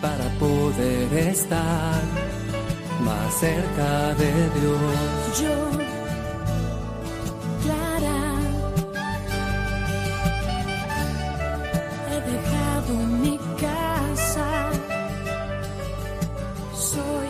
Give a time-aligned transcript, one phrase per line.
[0.00, 2.02] para poder estar
[3.02, 5.40] más cerca de Dios.
[5.40, 5.70] Yo,
[7.62, 8.22] Clara,
[12.10, 14.70] he dejado mi casa.
[16.72, 17.28] Soy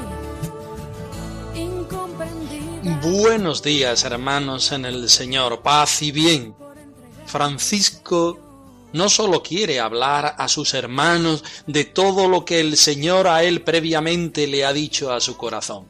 [1.54, 3.00] incomprendida.
[3.02, 6.54] Buenos días, hermanos en el Señor, paz y bien.
[7.26, 8.47] Francisco
[8.92, 13.62] no solo quiere hablar a sus hermanos de todo lo que el Señor a él
[13.62, 15.88] previamente le ha dicho a su corazón.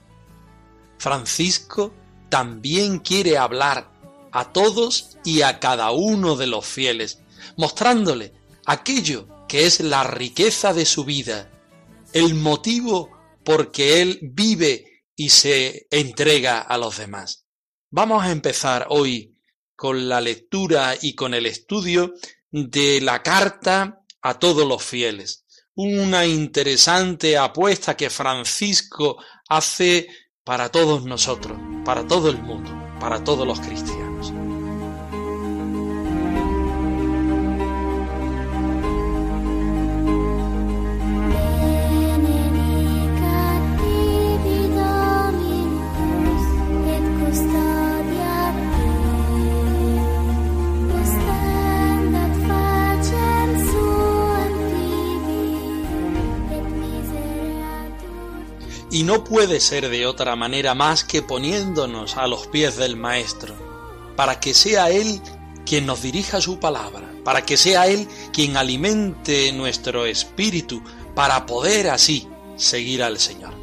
[0.99, 1.95] Francisco
[2.29, 3.91] también quiere hablar
[4.33, 7.21] a todos y a cada uno de los fieles,
[7.57, 8.33] mostrándole
[8.67, 11.51] aquello que es la riqueza de su vida,
[12.13, 13.11] el motivo
[13.45, 17.47] por que él vive y se entrega a los demás.
[17.91, 19.37] Vamos a empezar hoy
[19.75, 22.13] con la lectura y con el estudio
[22.51, 25.45] de la carta a todos los fieles.
[25.75, 30.09] Una interesante apuesta que Francisco hace
[30.45, 34.08] para todos nosotros, para todo el mundo, para todos los cristianos.
[58.99, 63.55] Y no puede ser de otra manera más que poniéndonos a los pies del Maestro,
[64.17, 65.21] para que sea Él
[65.65, 70.83] quien nos dirija su palabra, para que sea Él quien alimente nuestro espíritu,
[71.15, 72.27] para poder así
[72.57, 73.55] seguir al Señor.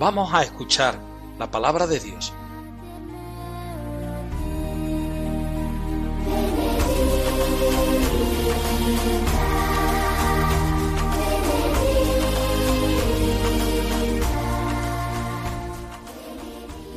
[0.00, 0.98] Vamos a escuchar
[1.38, 2.32] la palabra de Dios.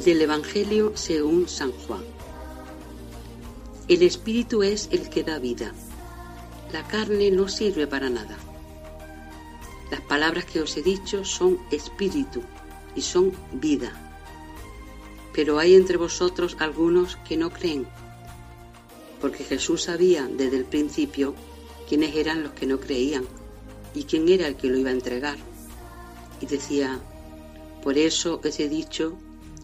[0.05, 2.01] Del Evangelio según San Juan.
[3.87, 5.73] El Espíritu es el que da vida.
[6.73, 8.35] La carne no sirve para nada.
[9.91, 12.41] Las palabras que os he dicho son espíritu
[12.95, 13.91] y son vida.
[15.35, 17.85] Pero hay entre vosotros algunos que no creen,
[19.19, 21.35] porque Jesús sabía desde el principio
[21.87, 23.25] quiénes eran los que no creían
[23.93, 25.37] y quién era el que lo iba a entregar.
[26.41, 26.99] Y decía,
[27.83, 29.15] por eso os he dicho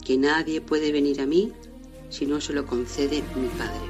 [0.08, 1.52] que nadie puede venir a mí
[2.10, 3.88] si no se lo concede mi Padre.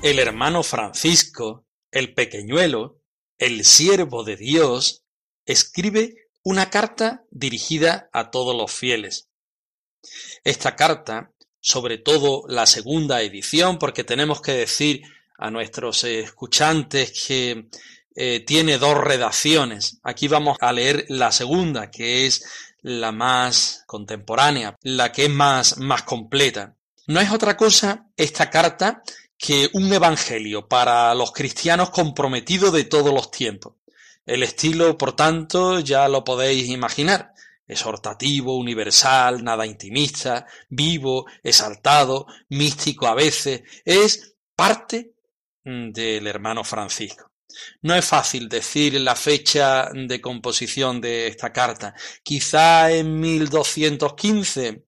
[0.00, 2.97] El hermano Francisco, el pequeñuelo,
[3.38, 5.02] el siervo de Dios,
[5.46, 9.28] escribe una carta dirigida a todos los fieles.
[10.44, 15.02] Esta carta, sobre todo la segunda edición, porque tenemos que decir
[15.36, 17.68] a nuestros escuchantes que
[18.14, 19.98] eh, tiene dos redacciones.
[20.02, 22.44] Aquí vamos a leer la segunda, que es
[22.82, 26.74] la más contemporánea, la que es más, más completa.
[27.06, 29.02] No es otra cosa esta carta
[29.38, 33.74] que un evangelio para los cristianos comprometido de todos los tiempos.
[34.26, 37.32] El estilo, por tanto, ya lo podéis imaginar.
[37.66, 43.62] Exhortativo, universal, nada intimista, vivo, exaltado, místico a veces.
[43.84, 45.12] Es parte
[45.64, 47.30] mm, del hermano Francisco.
[47.82, 51.94] No es fácil decir la fecha de composición de esta carta.
[52.22, 54.84] Quizá en 1215,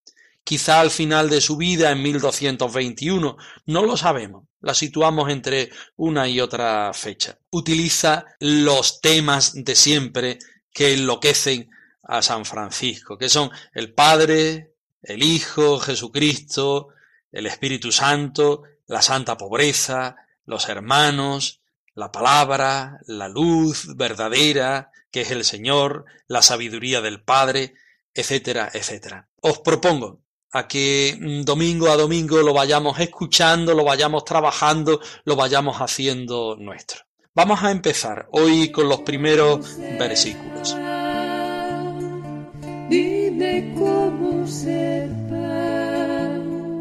[0.50, 3.37] quizá al final de su vida en 1221,
[3.67, 4.49] no lo sabemos.
[4.61, 7.38] La situamos entre una y otra fecha.
[7.50, 10.41] Utiliza los temas de siempre
[10.73, 11.70] que enloquecen
[12.02, 14.75] a San Francisco, que son el Padre,
[15.05, 16.88] el Hijo, Jesucristo,
[17.31, 21.61] el Espíritu Santo, la santa pobreza, los hermanos,
[21.94, 27.75] la palabra, la luz verdadera, que es el Señor, la sabiduría del Padre,
[28.12, 29.29] etcétera, etcétera.
[29.41, 30.19] Os propongo
[30.52, 36.56] a que mm, domingo a domingo lo vayamos escuchando, lo vayamos trabajando, lo vayamos haciendo
[36.56, 37.00] nuestro.
[37.35, 40.76] Vamos a empezar hoy con los primeros versículos.
[42.88, 46.79] Dime cómo ser pan,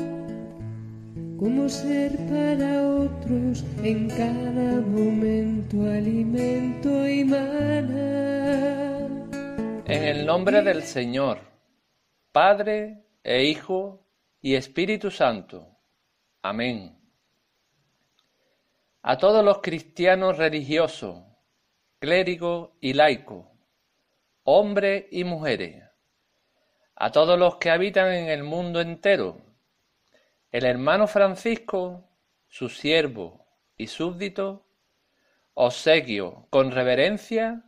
[1.38, 8.00] cómo ser para otros en cada momento alimento y maná.
[9.86, 11.40] En el nombre del Señor,
[12.32, 14.06] Padre e Hijo
[14.42, 15.78] y Espíritu Santo.
[16.42, 16.98] Amén.
[19.02, 21.24] A todos los cristianos religiosos,
[22.00, 23.46] clérigos y laicos,
[24.44, 25.84] hombres y mujeres,
[26.96, 29.42] a todos los que habitan en el mundo entero,
[30.52, 32.10] el hermano Francisco,
[32.48, 33.46] su siervo
[33.78, 34.66] y súbdito,
[35.54, 37.64] obsequio con reverencia,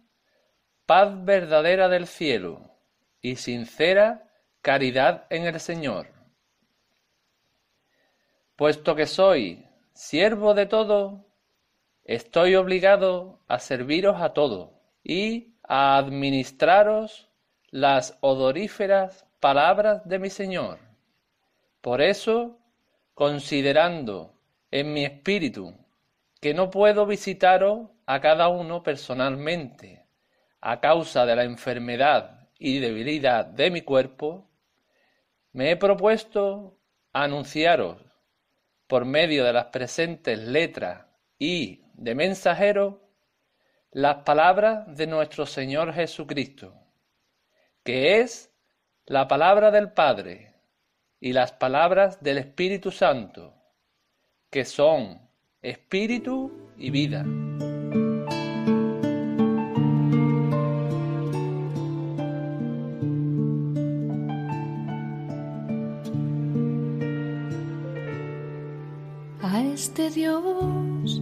[0.86, 2.76] paz verdadera del cielo
[3.22, 4.31] y sincera
[4.62, 6.08] caridad en el Señor.
[8.56, 11.26] Puesto que soy siervo de todo,
[12.04, 14.74] estoy obligado a serviros a todo
[15.04, 17.30] y a administraros
[17.72, 20.80] las odoríferas palabras de mi Señor.
[21.82, 22.60] Por eso,
[23.16, 24.36] considerando
[24.70, 25.74] en mi espíritu
[26.40, 30.06] que no puedo visitaros a cada uno personalmente
[30.60, 34.51] a causa de la enfermedad y debilidad de mi cuerpo,
[35.54, 36.78] me he propuesto
[37.14, 37.98] anunciaros
[38.88, 41.06] por medio de las presentes letras
[41.38, 43.10] y de mensajero
[43.92, 46.74] las palabras de nuestro Señor Jesucristo,
[47.84, 48.54] que es
[49.06, 50.56] la palabra del Padre
[51.20, 53.54] y las palabras del Espíritu Santo,
[54.50, 55.30] que son
[55.62, 57.26] espíritu y vida.
[69.82, 71.20] Este Dios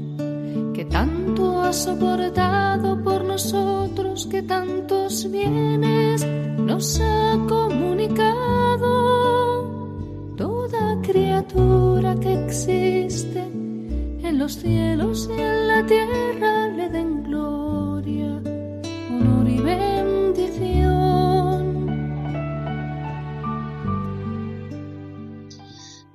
[0.74, 6.28] que tanto ha soportado por nosotros, que tantos bienes
[6.58, 8.92] nos ha comunicado.
[10.36, 18.42] Toda criatura que existe en los cielos y en la tierra le den gloria,
[19.10, 21.00] honor y bendición.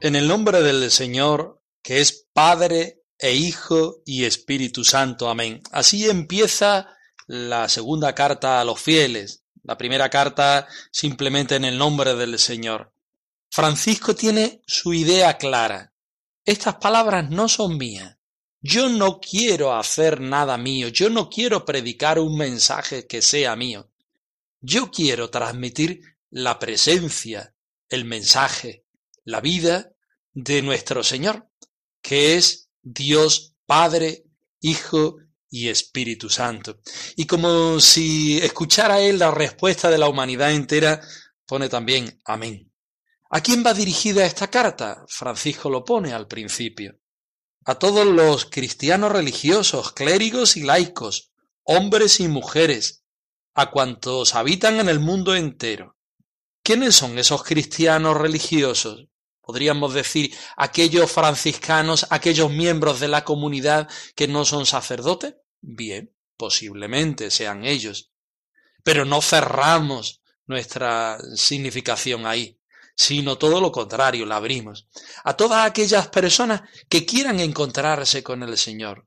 [0.02, 5.28] En el nombre del Señor, que es Padre e Hijo y Espíritu Santo.
[5.28, 5.62] Amén.
[5.70, 6.88] Así empieza
[7.26, 9.44] la segunda carta a los fieles.
[9.62, 12.92] La primera carta simplemente en el nombre del Señor.
[13.50, 15.92] Francisco tiene su idea clara.
[16.44, 18.16] Estas palabras no son mías.
[18.60, 20.88] Yo no quiero hacer nada mío.
[20.88, 23.90] Yo no quiero predicar un mensaje que sea mío.
[24.60, 26.00] Yo quiero transmitir
[26.31, 27.54] la presencia,
[27.90, 28.86] el mensaje,
[29.25, 29.92] la vida
[30.32, 31.48] de nuestro Señor,
[32.04, 34.26] que es Dios Padre,
[34.60, 35.16] Hijo
[35.48, 36.80] y Espíritu Santo.
[37.16, 41.00] Y como si escuchara él la respuesta de la humanidad entera,
[41.46, 42.70] pone también amén.
[43.30, 45.02] ¿A quién va dirigida esta carta?
[45.08, 47.00] Francisco lo pone al principio.
[47.64, 53.02] A todos los cristianos religiosos, clérigos y laicos, hombres y mujeres,
[53.55, 55.96] a cuantos habitan en el mundo entero.
[56.62, 59.06] ¿Quiénes son esos cristianos religiosos?
[59.44, 65.34] Podríamos decir aquellos franciscanos, aquellos miembros de la comunidad que no son sacerdotes.
[65.60, 68.10] Bien, posiblemente sean ellos.
[68.82, 72.58] Pero no cerramos nuestra significación ahí,
[72.96, 74.89] sino todo lo contrario, la abrimos.
[75.24, 79.06] A todas aquellas personas que quieran encontrarse con el Señor,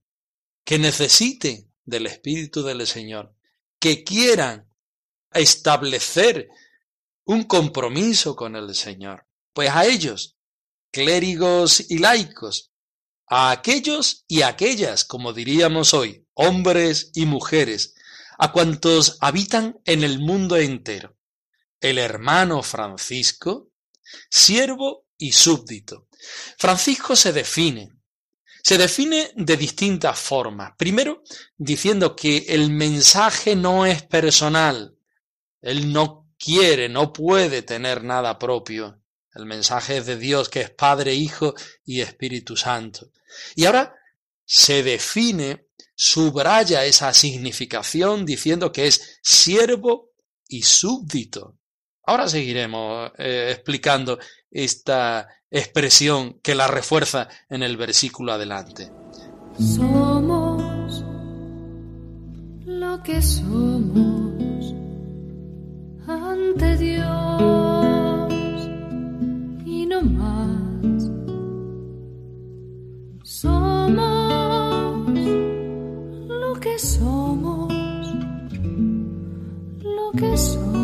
[0.64, 3.34] que necesiten del Espíritu del Señor,
[3.80, 4.72] que quieran
[5.32, 6.50] establecer
[7.26, 9.27] un compromiso con el Señor.
[9.58, 10.38] Pues a ellos,
[10.92, 12.72] clérigos y laicos,
[13.28, 17.96] a aquellos y aquellas, como diríamos hoy, hombres y mujeres,
[18.38, 21.18] a cuantos habitan en el mundo entero.
[21.82, 23.72] El hermano Francisco,
[24.30, 26.08] siervo y súbdito.
[26.60, 27.90] Francisco se define.
[28.64, 30.74] Se define de distintas formas.
[30.78, 31.24] Primero,
[31.58, 34.96] diciendo que el mensaje no es personal.
[35.64, 39.02] Él no quiere, no puede tener nada propio.
[39.38, 41.54] El mensaje es de Dios que es Padre, Hijo
[41.86, 43.12] y Espíritu Santo.
[43.56, 43.94] Y ahora
[44.44, 50.10] se define, subraya esa significación diciendo que es siervo
[50.48, 51.60] y súbdito.
[52.04, 54.18] Ahora seguiremos eh, explicando
[54.50, 58.92] esta expresión que la refuerza en el versículo adelante.
[59.60, 61.04] Somos
[62.66, 64.74] lo que somos
[66.08, 67.67] ante Dios
[70.04, 71.12] más.
[73.24, 75.10] Somos
[76.28, 77.74] lo que somos,
[79.82, 80.77] lo que somos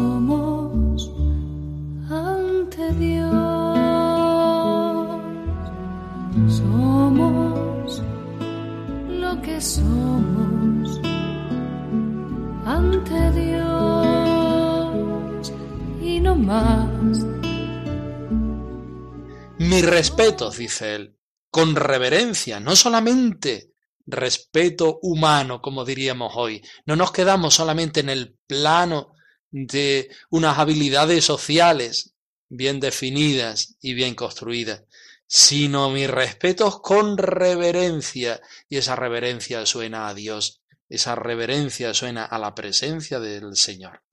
[19.74, 21.18] Mi respeto, dice él,
[21.50, 23.72] con reverencia, no solamente
[24.06, 26.62] respeto humano, como diríamos hoy.
[26.86, 29.16] No nos quedamos solamente en el plano
[29.50, 32.14] de unas habilidades sociales
[32.50, 34.84] bien definidas y bien construidas,
[35.26, 42.38] sino mis respetos con reverencia, y esa reverencia suena a Dios, esa reverencia suena a
[42.38, 44.04] la presencia del Señor.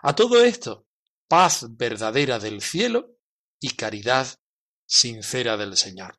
[0.00, 0.86] A todo esto,
[1.28, 3.18] paz verdadera del cielo
[3.60, 4.26] y caridad
[4.90, 6.18] sincera del Señor.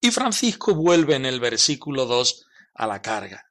[0.00, 3.50] Y Francisco vuelve en el versículo 2 a la carga.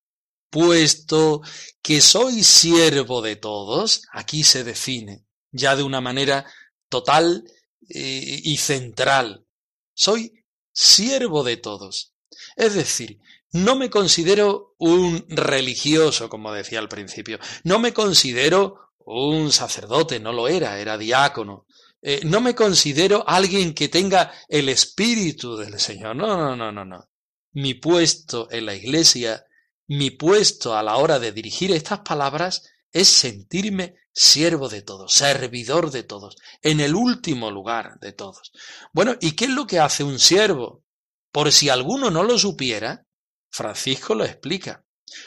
[0.50, 1.42] Puesto
[1.82, 6.46] que soy siervo de todos, aquí se define ya de una manera
[6.88, 7.44] total
[7.90, 9.46] eh, y central.
[9.94, 12.14] Soy siervo de todos.
[12.56, 13.20] Es decir,
[13.52, 17.40] no me considero un religioso, como decía al principio.
[17.66, 21.66] No me considero un sacerdote, no lo era, era diácono.
[22.02, 26.16] Eh, no me considero alguien que tenga el espíritu del Señor.
[26.16, 27.10] No, no, no, no, no.
[27.54, 29.46] Mi puesto en la iglesia,
[29.88, 35.92] mi puesto a la hora de dirigir estas palabras es sentirme siervo de todos, servidor
[35.92, 38.52] de todos, en el último lugar de todos.
[38.94, 40.84] Bueno, ¿y qué es lo que hace un siervo?
[41.32, 43.06] Por si alguno no lo supiera,
[43.50, 44.86] Francisco lo explica.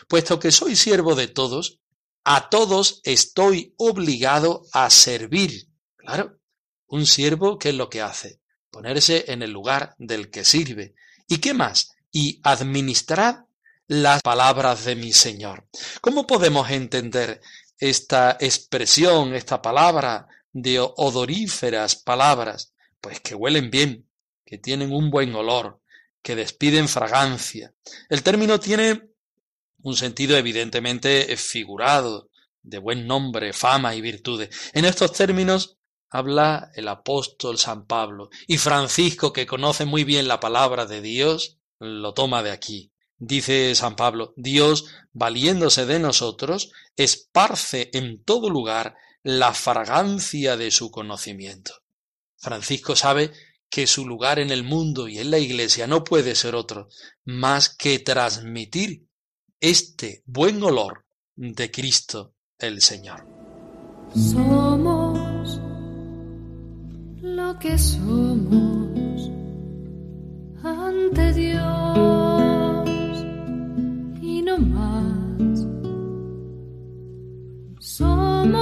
[0.09, 1.81] Puesto que soy siervo de todos,
[2.25, 5.69] a todos estoy obligado a servir.
[5.97, 6.39] Claro,
[6.95, 8.39] un siervo, ¿qué es lo que hace?
[8.71, 10.95] Ponerse en el lugar del que sirve.
[11.27, 11.97] ¿Y qué más?
[12.13, 13.47] Y administrar
[13.89, 15.67] las palabras de mi Señor.
[16.01, 17.41] ¿Cómo podemos entender
[17.79, 22.73] esta expresión, esta palabra de odoríferas palabras?
[23.01, 24.09] Pues que huelen bien,
[24.47, 25.81] que tienen un buen olor,
[26.23, 27.75] que despiden fragancia.
[28.09, 29.03] El término tiene
[29.83, 32.31] un sentido evidentemente figurado,
[32.63, 34.71] de buen nombre, fama y virtudes.
[34.73, 35.77] En estos términos
[36.15, 41.59] habla el apóstol San Pablo, y Francisco, que conoce muy bien la palabra de Dios,
[41.81, 42.93] lo toma de aquí.
[43.19, 50.93] Dice San Pablo, Dios, valiéndose de nosotros, esparce en todo lugar la fragancia de su
[50.93, 51.83] conocimiento.
[52.37, 53.33] Francisco sabe
[53.69, 56.91] que su lugar en el mundo y en la iglesia no puede ser otro
[57.25, 59.09] más que transmitir
[59.59, 63.27] este buen olor de Cristo el Señor.
[67.35, 69.31] Lo que somos
[70.63, 72.89] ante Dios
[74.23, 75.67] y no más.
[77.81, 78.55] Somos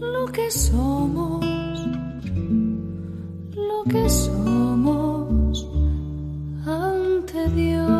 [0.00, 1.44] lo que somos,
[3.54, 5.68] lo que somos
[6.66, 7.90] ante Dios.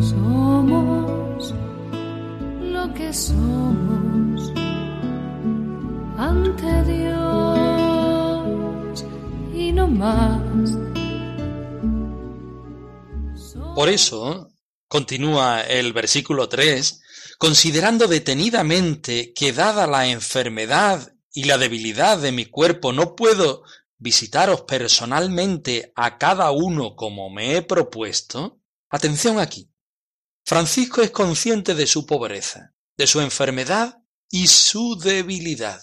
[0.00, 1.54] Somos
[2.60, 4.25] lo que somos
[13.74, 14.48] Por eso,
[14.88, 17.00] continúa el versículo 3,
[17.38, 23.62] considerando detenidamente que dada la enfermedad y la debilidad de mi cuerpo no puedo
[23.98, 29.70] visitaros personalmente a cada uno como me he propuesto, atención aquí.
[30.44, 33.98] Francisco es consciente de su pobreza, de su enfermedad
[34.30, 35.82] y su debilidad.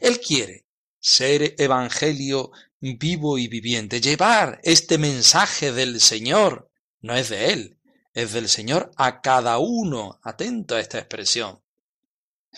[0.00, 0.66] Él quiere
[0.98, 6.68] ser evangelio vivo y viviente, llevar este mensaje del Señor,
[7.00, 7.78] no es de Él,
[8.12, 11.62] es del Señor a cada uno, atento a esta expresión.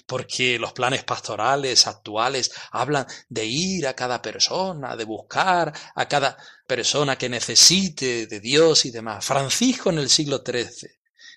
[0.07, 6.37] Porque los planes pastorales actuales hablan de ir a cada persona, de buscar a cada
[6.67, 9.25] persona que necesite de Dios y demás.
[9.25, 10.91] Francisco en el siglo XIII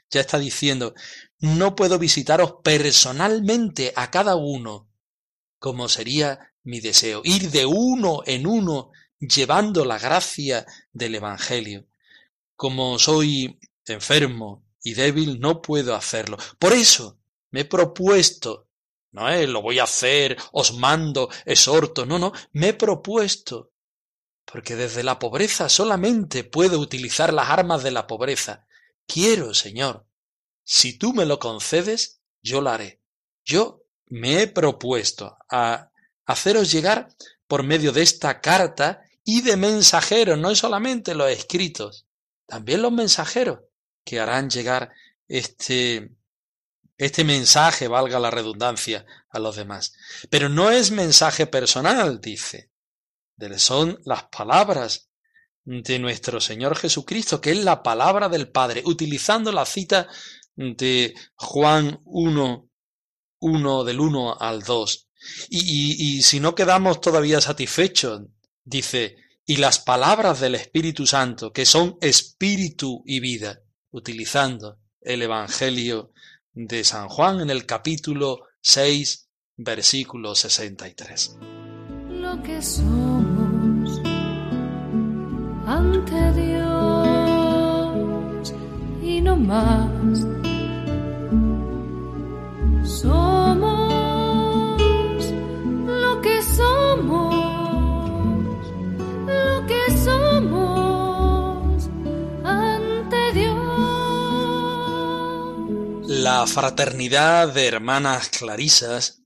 [0.10, 0.96] ya está diciendo,
[1.40, 4.90] no puedo visitaros personalmente a cada uno,
[5.60, 11.88] como sería mi deseo, ir de uno en uno llevando la gracia del Evangelio.
[12.58, 16.38] Como soy enfermo y débil, no puedo hacerlo.
[16.60, 17.20] Por eso
[17.52, 18.68] me he propuesto,
[19.12, 23.72] no es lo voy a hacer, os mando, exhorto, no, no, me he propuesto,
[24.44, 28.68] porque desde la pobreza solamente puedo utilizar las armas de la pobreza.
[29.06, 30.06] Quiero, Señor,
[30.66, 33.02] si tú me lo concedes, yo lo haré.
[33.46, 35.92] Yo me he propuesto a
[36.28, 37.10] haceros llegar
[37.48, 42.06] por medio de esta carta y de mensajeros, no solamente los escritos,
[42.46, 43.60] también los mensajeros
[44.04, 44.92] que harán llegar
[45.28, 46.16] este,
[46.98, 49.94] este mensaje, valga la redundancia, a los demás.
[50.30, 52.72] Pero no es mensaje personal, dice.
[53.58, 55.10] Son las palabras
[55.64, 60.08] de nuestro Señor Jesucristo, que es la palabra del Padre, utilizando la cita
[60.56, 62.70] de Juan 1,
[63.40, 65.07] 1 del 1 al 2.
[65.50, 68.22] Y, si no quedamos todavía satisfechos,
[68.64, 76.12] dice, y las palabras del Espíritu Santo, que son espíritu y vida, utilizando el Evangelio
[76.54, 81.38] de San Juan en el capítulo 6, versículo 63.
[82.10, 84.02] Lo que somos
[85.66, 86.68] ante Dios
[89.02, 90.47] y no más.
[106.38, 109.24] La fraternidad de hermanas clarisas,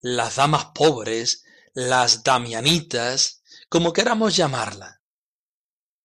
[0.00, 1.44] las damas pobres,
[1.74, 5.02] las damianitas, como queramos llamarla,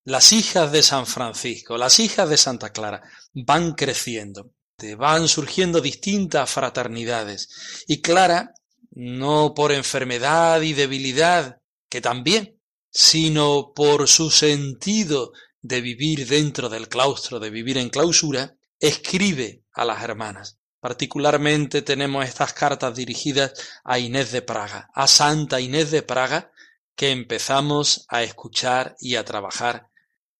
[0.04, 3.02] las hijas de San Francisco, las hijas de Santa Clara,
[3.32, 4.52] van creciendo,
[4.98, 7.86] van surgiendo distintas fraternidades.
[7.88, 8.54] Y Clara,
[8.92, 12.60] no por enfermedad y debilidad, que también,
[12.92, 19.86] sino por su sentido de vivir dentro del claustro, de vivir en clausura, escribe a
[19.86, 20.60] las hermanas.
[20.80, 26.52] Particularmente tenemos estas cartas dirigidas a Inés de Praga, a Santa Inés de Praga,
[26.96, 29.90] que empezamos a escuchar y a trabajar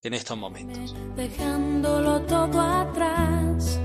[0.02, 0.96] en estos momentos.
[1.16, 3.80] Dejándolo todo atrás,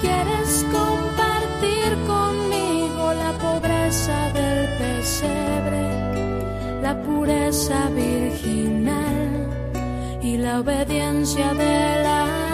[0.00, 5.82] quieres compartir conmigo la pobreza del pesebre,
[6.82, 9.48] la pureza virginal
[10.20, 12.47] y la obediencia de la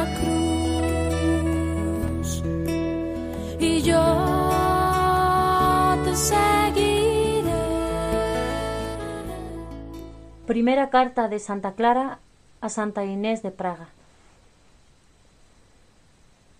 [10.46, 12.18] Primera carta de Santa Clara
[12.61, 13.88] a Santa Inés de Praga.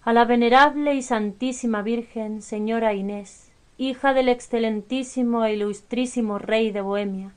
[0.02, 6.80] A la venerable y santísima Virgen, Señora Inés, hija del excelentísimo e ilustrísimo Rey de
[6.80, 7.32] Bohemia,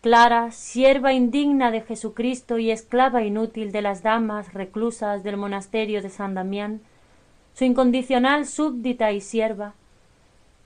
[0.00, 6.10] Clara, sierva indigna de Jesucristo y esclava inútil de las damas reclusas del monasterio de
[6.10, 6.80] San Damián,
[7.54, 9.74] su incondicional súbdita y sierva,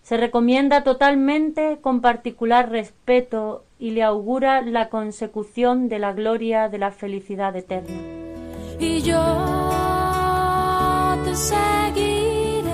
[0.03, 6.79] se recomienda totalmente con particular respeto y le augura la consecución de la gloria de
[6.79, 7.97] la felicidad eterna.
[8.79, 9.21] Y yo
[11.25, 12.71] te seguiré,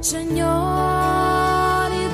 [0.00, 0.98] Señor
[1.92, 2.08] y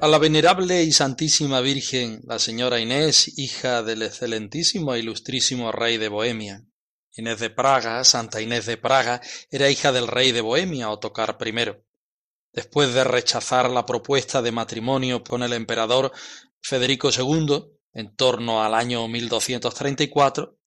[0.00, 5.96] A la venerable y santísima Virgen, la señora Inés, hija del excelentísimo e ilustrísimo rey
[5.96, 6.64] de Bohemia.
[7.16, 11.52] Inés de Praga, Santa Inés de Praga, era hija del rey de Bohemia, Otocar I.
[12.52, 16.12] Después de rechazar la propuesta de matrimonio con el emperador
[16.60, 20.60] Federico II, en torno al año 1234,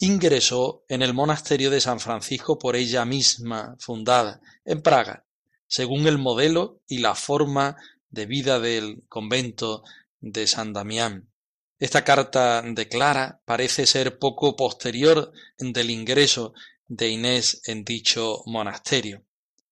[0.00, 5.24] ingresó en el monasterio de San Francisco por ella misma fundada, en Praga,
[5.66, 7.78] según el modelo y la forma
[8.14, 9.82] de vida del convento
[10.20, 11.28] de San Damián.
[11.78, 16.54] Esta carta de Clara parece ser poco posterior del ingreso
[16.86, 19.24] de Inés en dicho monasterio.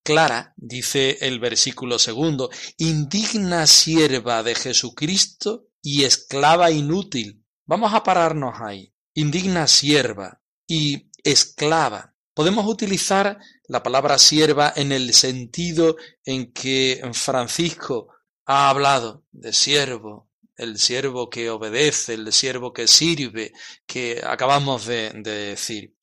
[0.02, 7.44] Clara, dice el versículo segundo, indigna sierva de Jesucristo y esclava inútil.
[7.66, 8.92] Vamos a pararnos ahí.
[9.14, 12.16] Indigna sierva y esclava.
[12.34, 18.11] Podemos utilizar la palabra sierva en el sentido en que Francisco
[18.46, 23.52] ha hablado de siervo, el siervo que obedece, el siervo que sirve,
[23.86, 25.94] que acabamos de, de decir.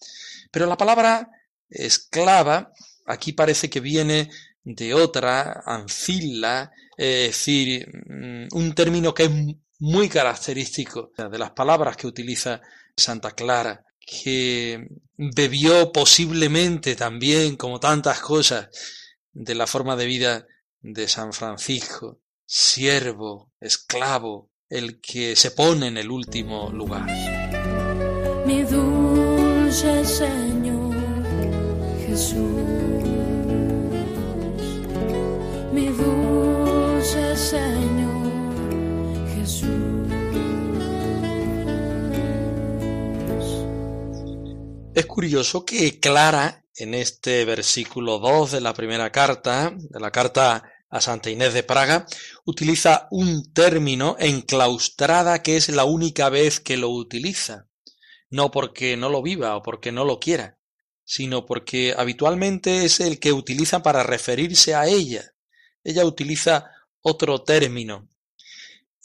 [0.52, 1.30] Pero la palabra
[1.70, 2.74] esclava
[3.06, 4.30] aquí parece que viene
[4.64, 9.32] de otra, ancilla, es decir, mm, un término que es
[9.80, 12.62] muy característico de las palabras que utiliza
[12.96, 18.70] Santa Clara, que bebió posiblemente también, como tantas cosas,
[19.32, 20.48] de la forma de vida
[20.82, 22.20] de San Francisco,
[22.52, 27.06] siervo, esclavo, el que se pone en el último lugar.
[28.48, 30.96] mi dulce Señor
[32.08, 32.40] Jesús,
[35.72, 38.32] mi dulce Señor
[39.36, 39.70] Jesús.
[44.96, 50.64] Es curioso que Clara, en este versículo 2 de la primera carta, de la carta
[50.90, 52.08] a Santa Inés de Praga,
[52.46, 57.68] utiliza un término enclaustrada que es la única vez que lo utiliza.
[58.30, 60.60] No porque no lo viva o porque no lo quiera,
[61.04, 65.34] sino porque habitualmente es el que utiliza para referirse a ella.
[65.84, 66.72] Ella utiliza
[67.02, 68.10] otro término.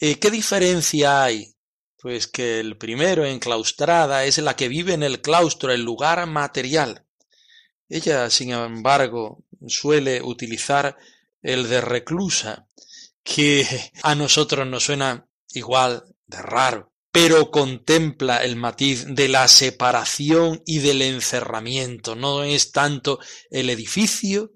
[0.00, 1.54] Eh, ¿Qué diferencia hay?
[1.98, 7.06] Pues que el primero, enclaustrada, es la que vive en el claustro, el lugar material.
[7.88, 10.96] Ella, sin embargo, suele utilizar
[11.44, 12.66] el de reclusa,
[13.22, 13.66] que
[14.02, 20.78] a nosotros nos suena igual de raro, pero contempla el matiz de la separación y
[20.78, 22.16] del encerramiento.
[22.16, 24.52] No es tanto el edificio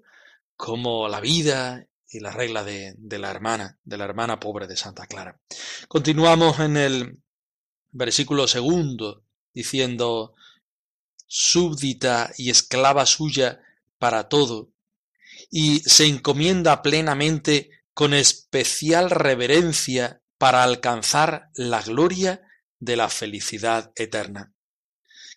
[0.57, 4.75] como la vida y la regla de, de la hermana, de la hermana pobre de
[4.75, 5.39] Santa Clara.
[5.87, 7.19] Continuamos en el
[7.91, 9.23] versículo segundo,
[9.53, 10.33] diciendo
[11.27, 13.61] súbdita y esclava suya
[13.99, 14.71] para todo,
[15.49, 22.41] y se encomienda plenamente con especial reverencia para alcanzar la gloria
[22.79, 24.53] de la felicidad eterna.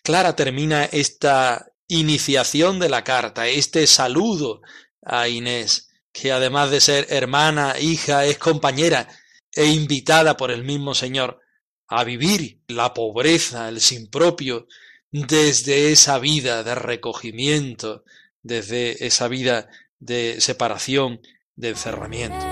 [0.01, 4.61] Clara termina esta iniciación de la carta, este saludo
[5.01, 9.07] a Inés, que además de ser hermana, hija, es compañera
[9.51, 11.39] e invitada por el mismo Señor
[11.87, 14.67] a vivir la pobreza, el sin propio,
[15.11, 18.03] desde esa vida de recogimiento,
[18.41, 19.69] desde esa vida
[20.05, 21.19] de separación,
[21.55, 22.45] de encerramiento.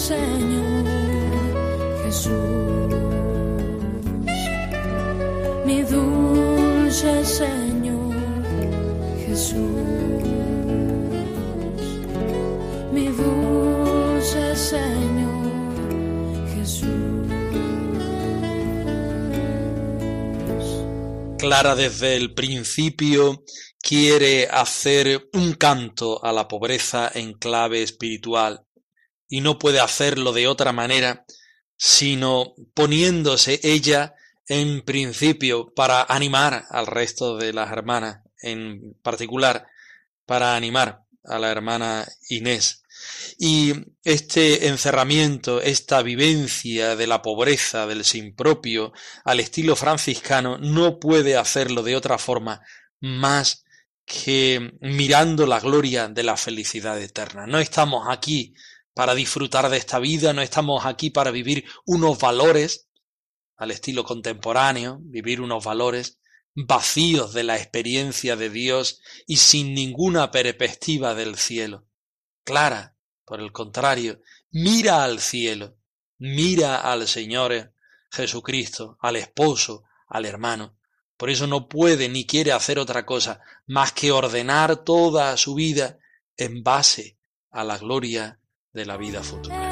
[0.00, 0.86] Señor
[2.02, 2.32] Jesús,
[5.66, 8.14] mi dulce Señor
[9.26, 9.58] Jesús,
[12.92, 15.19] mi dulce Señor
[21.40, 23.44] Clara desde el principio
[23.80, 28.66] quiere hacer un canto a la pobreza en clave espiritual
[29.26, 31.24] y no puede hacerlo de otra manera
[31.78, 34.14] sino poniéndose ella
[34.48, 39.66] en principio para animar al resto de las hermanas, en particular
[40.26, 42.79] para animar a la hermana Inés.
[43.38, 43.72] Y
[44.04, 48.92] este encerramiento, esta vivencia de la pobreza, del sin propio,
[49.24, 52.60] al estilo franciscano, no puede hacerlo de otra forma
[53.00, 53.64] más
[54.04, 57.46] que mirando la gloria de la felicidad eterna.
[57.46, 58.54] No estamos aquí
[58.94, 62.88] para disfrutar de esta vida, no estamos aquí para vivir unos valores
[63.56, 66.18] al estilo contemporáneo, vivir unos valores
[66.54, 71.86] vacíos de la experiencia de Dios y sin ninguna perspectiva del cielo.
[72.44, 72.96] Clara,
[73.30, 75.76] por el contrario, mira al cielo,
[76.18, 77.72] mira al Señor
[78.10, 80.76] Jesucristo, al esposo, al hermano.
[81.16, 85.98] Por eso no puede ni quiere hacer otra cosa más que ordenar toda su vida
[86.36, 87.18] en base
[87.52, 88.40] a la gloria
[88.72, 89.69] de la vida futura.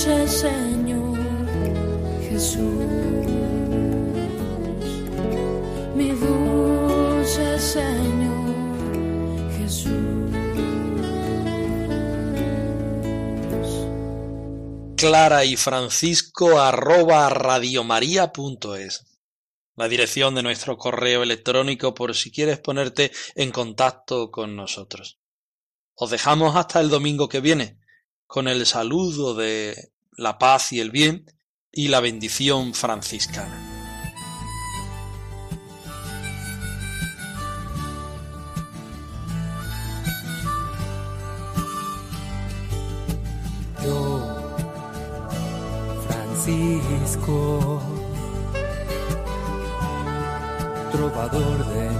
[0.00, 1.18] Señor
[2.26, 2.58] Jesús,
[5.94, 8.54] mi dulce Señor
[9.58, 9.92] Jesús.
[14.96, 19.04] Clara y Francisco arroba radiomaria.es.
[19.76, 25.18] La dirección de nuestro correo electrónico por si quieres ponerte en contacto con nosotros.
[25.94, 27.79] Os dejamos hasta el domingo que viene
[28.30, 31.26] con el saludo de la paz y el bien
[31.72, 33.66] y la bendición franciscana.
[43.84, 44.54] Yo,
[46.06, 47.82] Francisco,
[50.92, 51.99] trovador de